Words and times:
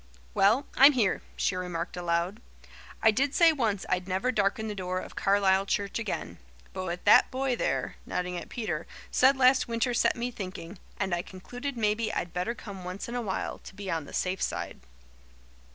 "Well, 0.33 0.65
I'm 0.75 0.93
here," 0.93 1.21
she 1.35 1.55
remarked 1.55 1.95
aloud. 1.95 2.41
"I 3.03 3.11
did 3.11 3.35
say 3.35 3.51
once 3.53 3.85
I'd 3.87 4.07
never 4.07 4.31
darken 4.31 4.67
the 4.67 4.73
door 4.73 4.97
of 4.97 5.15
Carlisle 5.15 5.67
church 5.67 5.99
again, 5.99 6.39
but 6.73 6.85
what 6.85 7.05
that 7.05 7.29
boy 7.29 7.55
there" 7.55 7.97
nodding 8.03 8.35
at 8.35 8.49
Peter 8.49 8.87
"said 9.11 9.37
last 9.37 9.67
winter 9.67 9.93
set 9.93 10.15
me 10.15 10.31
thinking, 10.31 10.79
and 10.99 11.13
I 11.13 11.21
concluded 11.21 11.77
maybe 11.77 12.11
I'd 12.11 12.33
better 12.33 12.55
come 12.55 12.83
once 12.83 13.07
in 13.07 13.13
a 13.13 13.21
while, 13.21 13.59
to 13.59 13.75
be 13.75 13.91
on 13.91 14.05
the 14.05 14.13
safe 14.13 14.41
side." 14.41 14.79